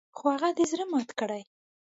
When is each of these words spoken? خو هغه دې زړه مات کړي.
خو 0.17 0.25
هغه 0.35 0.49
دې 0.57 0.65
زړه 0.71 0.85
مات 0.91 1.09
کړي. 1.19 1.43